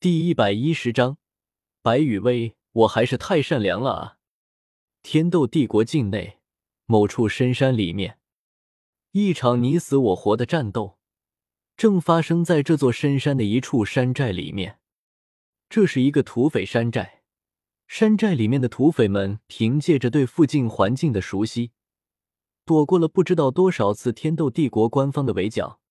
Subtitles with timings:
[0.00, 1.18] 第一百一十章，
[1.82, 4.16] 白羽薇，我还是太善良了啊！
[5.02, 6.38] 天斗帝国境内
[6.86, 8.18] 某处深山里面，
[9.12, 10.98] 一场你死我活的战斗
[11.76, 14.78] 正发生在这座深山的一处山寨里面。
[15.68, 17.22] 这是一个土匪山寨，
[17.86, 21.72] 山寨里面的土匪们凭借着对附近环境的熟悉，
[22.64, 25.82] 躲过了不知道多少次天斗帝国官方的围剿。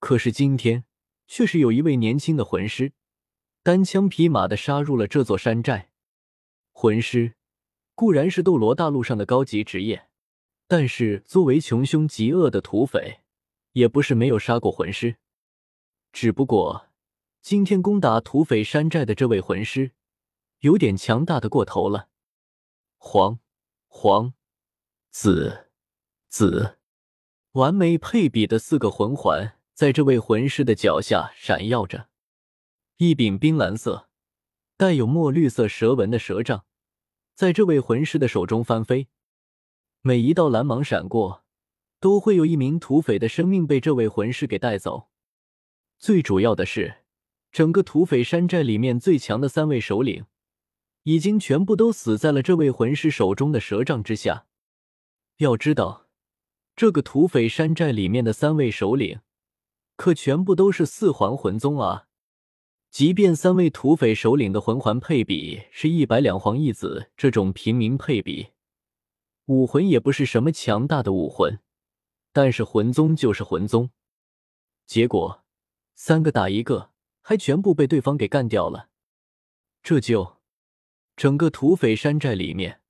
[0.00, 0.86] 可是今天，
[1.26, 2.94] 却是有一位年轻的魂师。
[3.66, 5.90] 单枪匹马的杀入了这座山寨，
[6.70, 7.34] 魂师
[7.96, 10.08] 固然是斗罗大陆上的高级职业，
[10.68, 13.22] 但是作为穷凶极恶的土匪，
[13.72, 15.16] 也不是没有杀过魂师。
[16.12, 16.90] 只不过
[17.42, 19.90] 今天攻打土匪山寨的这位魂师，
[20.60, 22.08] 有点强大的过头了。
[22.98, 23.40] 黄、
[23.88, 24.32] 黄、
[25.10, 25.72] 紫、
[26.28, 26.78] 紫，
[27.54, 32.08] 完美配比的四个魂环，在这位魂师的脚下闪耀着。
[32.98, 34.08] 一柄冰蓝色、
[34.78, 36.64] 带有墨绿色蛇纹的蛇杖，
[37.34, 39.08] 在这位魂师的手中翻飞。
[40.00, 41.44] 每一道蓝芒闪过，
[42.00, 45.10] 都会有一名土匪的生命被这位魂师给带走。
[45.98, 47.02] 最主要的是，
[47.52, 50.24] 整个土匪山寨里面最强的三位首领，
[51.02, 54.46] 已经全部都死在了这位魂师手中的蛇杖之下。
[55.36, 56.06] 要知道，
[56.74, 59.20] 这个土匪山寨里面的三位首领，
[59.96, 62.05] 可全部都是四环魂宗啊！
[62.96, 68.52] 即便三位土匪首领的魂环配比是一百两黄一紫这种平民配比，
[69.44, 71.58] 武魂也不是什么强大的武魂，
[72.32, 73.90] 但是魂宗就是魂宗。
[74.86, 75.44] 结果
[75.94, 78.88] 三个打一个，还全部被对方给干掉了。
[79.82, 80.38] 这就
[81.14, 82.80] 整个土匪山寨里面，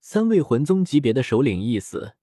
[0.00, 2.16] 三位魂宗级别的首领一死，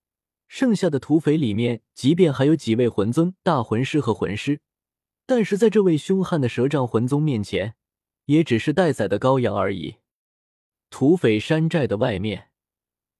[0.49, 4.59] 剩下的土匪里面，即便还有几位魂尊、大魂师和魂师。
[5.29, 7.75] 但是在这位凶悍的蛇杖魂宗面前，
[8.25, 9.97] 也只是待宰的羔羊而已。
[10.89, 12.49] 土匪山寨的外面，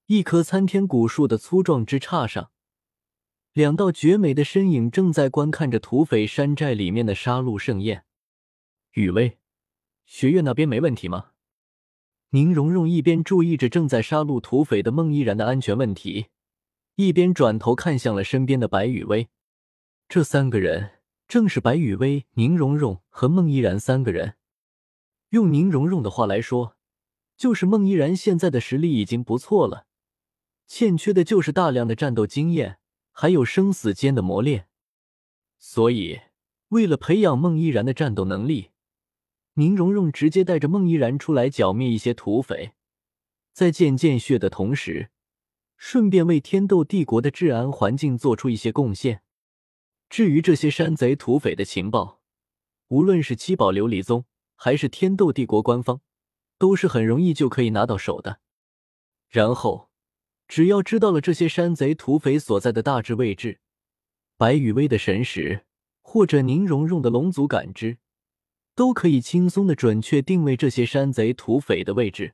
[0.07, 2.49] 一棵参天古树的粗壮枝杈上，
[3.53, 8.05] 两道绝美的身影正在观看着土匪山寨里面的杀戮盛宴。
[8.93, 9.37] 雨薇，
[10.07, 11.33] 学院那边没问题吗？
[12.31, 16.25] 宁荣荣一边注意着正在杀戮土匪的孟依然的安全问题，
[16.95, 19.27] 一边转头看向了身边的白雨薇。
[20.07, 20.98] 这三个人。
[21.29, 24.33] 正是白雨薇、宁荣荣和孟依然三个人。
[25.29, 26.75] 用宁荣荣的话来说，
[27.37, 29.85] 就是孟依然现在的实力已经不错了，
[30.65, 32.79] 欠缺的就是大量的战斗经验，
[33.11, 34.69] 还有生死间的磨练。
[35.59, 36.19] 所以，
[36.69, 38.71] 为了培养孟依然的战斗能力，
[39.53, 42.71] 宁荣荣直接带着孟依然出来剿灭一些土匪，
[43.53, 45.11] 在见见血的同时，
[45.77, 49.21] 顺便为天斗帝国的治安环境做出一些贡献。
[50.09, 52.21] 至于这些山贼土匪的情报，
[52.87, 54.25] 无论是七宝琉璃宗
[54.55, 56.01] 还是天斗帝国官方，
[56.57, 58.39] 都是很容易就可以拿到手的。
[59.29, 59.91] 然后，
[60.47, 63.59] 只要知道了这些山贼土匪所在的大致位置，
[64.35, 65.65] 白羽薇的神识
[66.01, 67.99] 或者宁荣荣的龙族感知，
[68.73, 72.33] 都可以轻松的准确定位这些山贼土匪的位置。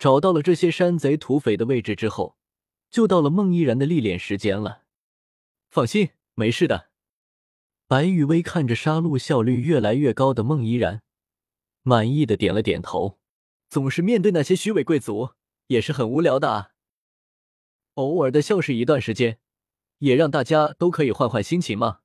[0.00, 2.36] 找到了这些山贼土匪的位置之后，
[2.90, 4.82] 就到了孟依然的历练时间了。
[5.70, 6.10] 放心。
[6.34, 6.90] 没事的，
[7.86, 11.02] 白雨薇看着杀戮效率越来越高的孟依然，
[11.82, 13.18] 满意的点了点头。
[13.68, 15.30] 总是面对那些虚伪贵族
[15.66, 16.70] 也是很无聊的啊，
[17.94, 19.38] 偶尔的笑是一段时间，
[19.98, 22.00] 也让大家都可以换换心情嘛。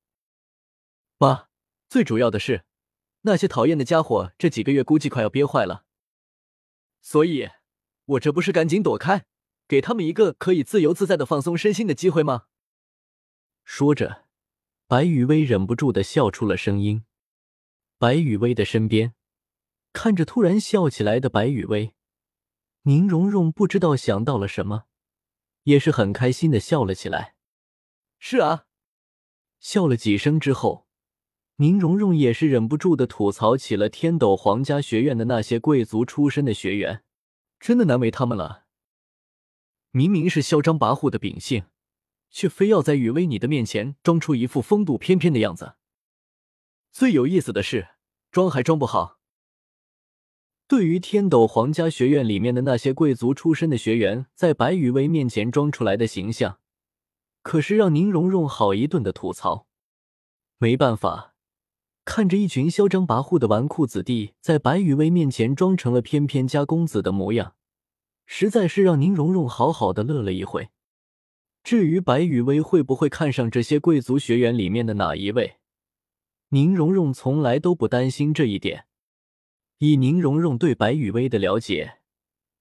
[1.17, 1.47] 妈，
[1.89, 2.65] 最主要的是，
[3.21, 5.85] 那些讨厌的家伙这几个月估计快要憋坏了，
[7.01, 7.49] 所以，
[8.05, 9.25] 我这不是赶紧躲开，
[9.67, 12.46] 给他们一个可以自由自在的放松身心的机会吗？
[13.69, 14.23] 说着，
[14.87, 17.03] 白雨薇忍不住的笑出了声音。
[17.97, 19.13] 白雨薇的身边，
[19.91, 21.93] 看着突然笑起来的白雨薇，
[22.83, 24.85] 宁荣荣不知道想到了什么，
[25.63, 27.35] 也是很开心的笑了起来。
[28.17, 28.67] 是啊，
[29.59, 30.87] 笑了几声之后，
[31.57, 37.03] 宁荣荣也是忍不住的吐槽起了天斗皇家学院的那些贵族出身的学员，
[37.59, 38.63] 真的难为他们了。
[39.91, 41.65] 明明是嚣张跋扈的秉性。
[42.29, 45.75] 却非要在雨薇你的面前装出一副风度翩翩的样子。
[46.91, 47.89] 最有意思的是，
[48.31, 49.19] 装还装不好。
[50.67, 56.59] 对于天斗皇家学院里面的那些贵族出身的学员在白雨薇面前装出来的形象，
[57.41, 59.67] 可是让宁荣荣好一顿的吐槽。
[60.57, 61.35] 没办法，
[62.03, 67.55] 看着一群嚣张跋扈的纨绔子弟在白雨薇面前装成了翩翩家公子的模样，
[68.25, 70.69] 实在是让宁荣荣好好的乐了一回。
[71.67, 75.57] 至于白雨薇会不会看上这些贵族学员里面的哪一位，
[76.51, 78.85] 宁荣荣从来都不担心这一点。
[79.79, 81.99] 以宁荣荣对白雨薇的了解，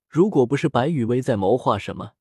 [0.09, 2.15] 如果不是白雨薇在谋划什么，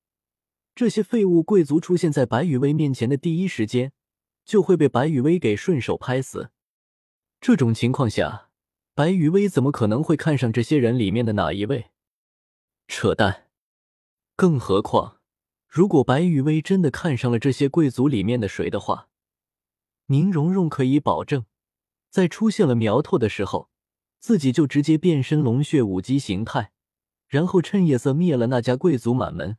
[0.75, 3.91] 这些废物贵族出现在白雨薇面前的第一时间，
[4.45, 6.51] 就会被白雨薇给顺手拍死。
[7.41, 8.51] 这种情况下，
[8.93, 11.89] 白雨薇怎么可能会看上这些人里面的哪一位？
[12.87, 13.47] 扯淡！
[14.35, 15.14] 更何况，
[15.67, 19.09] 如果白雨薇真的看上了这些贵族里面的谁的话，
[20.05, 21.45] 宁荣荣可以保证，
[22.09, 23.69] 在出现了苗头的时候，
[24.19, 26.71] 自己就直接变身龙血武姬形态，
[27.27, 29.57] 然后趁夜色灭了那家贵族满门。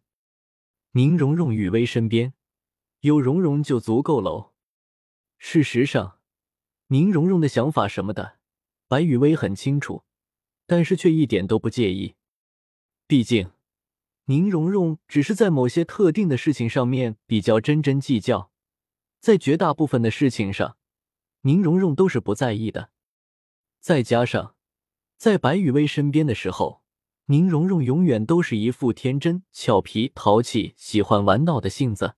[0.92, 2.32] 宁荣荣雨薇身边
[3.00, 4.52] 有荣荣就足够喽。
[5.38, 6.18] 事实上，
[6.86, 8.38] 宁荣荣的想法什么的，
[8.88, 10.04] 白雨薇很清楚，
[10.66, 12.14] 但是却一点都不介意。
[13.06, 13.50] 毕竟，
[14.28, 18.50] 宁荣荣只是在某些特定的事情上面比较斤斤计较。
[19.20, 20.76] 在绝大部分的事情上，
[21.42, 22.90] 宁荣荣都是不在意的。
[23.78, 24.56] 再加上
[25.16, 26.82] 在白雨薇身边的时候，
[27.26, 32.16] 宁荣荣永远都是一副天真、俏皮、淘气、喜欢玩闹的性子。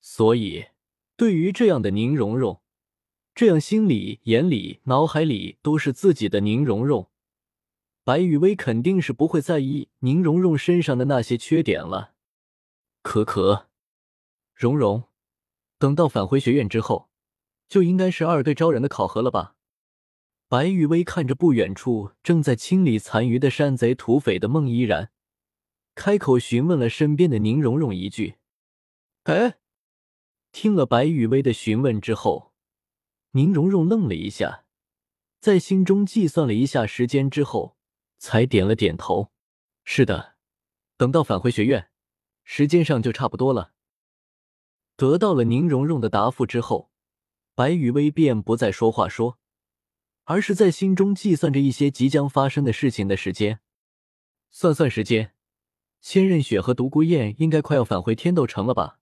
[0.00, 0.66] 所以，
[1.16, 2.60] 对于这样的宁荣荣，
[3.32, 7.08] 这样心里、眼里、脑海里都是自己的宁荣荣，
[8.04, 12.14] 白雨薇肯定是不会在意宁荣荣身上的那些缺点了。
[13.02, 13.68] 可可，
[14.54, 15.04] 荣荣。
[15.78, 17.08] 等到返回学院之后，
[17.68, 19.56] 就应该是二队招人的考核了吧？
[20.48, 25.10] 白玉薇看着不远处正在清理残余的山贼土匪的孟依然，
[25.94, 28.36] 开口询问了身边的宁荣荣一句
[29.24, 29.58] ：“哎。”
[30.52, 32.52] 听了白玉薇的询问之后，
[33.30, 34.64] 宁荣荣愣了一下，
[35.40, 37.76] 在心中计算了一下时间之后，
[38.22, 39.32] 才点了点头
[39.82, 40.36] ：“是的，
[40.96, 41.90] 等到返回学院，
[42.44, 43.72] 时间上就差不多了。”
[44.94, 46.92] 得到了宁荣荣的答复之后，
[47.56, 49.40] 白雨薇便不再说话说，
[50.22, 53.58] 而是在心中计算着一些即将发生的事情的时间。
[54.52, 55.34] 算算时间，
[56.00, 59.00] 千仞雪和独孤雁应该快要返回天斗城了吧？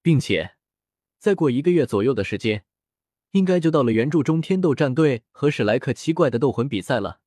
[0.00, 0.54] 并且，
[1.18, 2.64] 再过一个月左右的时间，
[3.32, 7.20] 应该就到了原著中天斗战队和史莱克七怪的斗魂比赛了。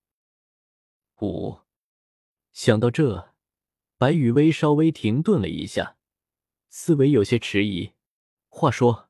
[1.22, 1.60] 五，
[2.54, 3.34] 想到这，
[3.98, 5.98] 白雨薇稍微停顿了一下。
[6.70, 7.92] 思维有些迟疑。
[8.48, 9.10] 话说，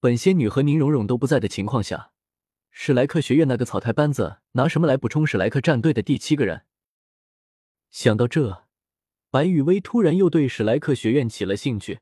[0.00, 2.12] 本仙女和宁荣荣都不在的情况下，
[2.70, 6.64] 史莱克学院那个草台班子拿什么来补充史莱克战队的第七个人？
[7.90, 8.64] 想到这，
[9.30, 12.00] 白雨薇突然又对史莱克学院起了兴趣，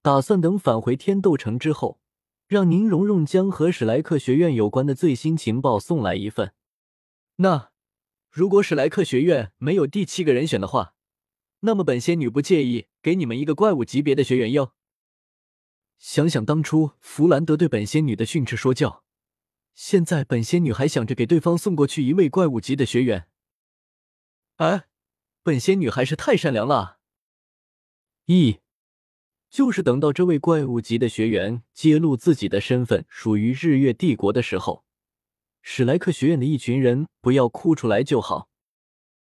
[0.00, 2.00] 打算等返回天斗城之后，
[2.46, 6.54] 让宁荣荣将和史莱克学院有关的最新情报送来一份。
[7.36, 7.72] 那
[8.34, 10.96] 如果史莱克学院没有第七个人选的话？
[11.60, 14.72] 那么本仙女不介意给你们一个怪物级别的学员哟。
[15.98, 19.04] 想想当初弗兰德对本仙女的训斥说教，
[19.72, 23.28] 现在本仙女还想着给对方送过去一位怪物级的学员。
[24.56, 24.86] 哎，
[25.44, 26.98] 本仙女还是太善良了。
[28.24, 28.58] 一，
[29.48, 34.84] 就是等到这位怪物级的学员揭露自己的身份属于日月帝国的时候，
[35.66, 38.48] 史莱克学院的一群人不要哭出来就好。